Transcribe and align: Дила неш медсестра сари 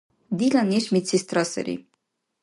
Дила 0.37 0.61
неш 0.71 0.85
медсестра 0.93 1.43
сари 1.51 1.75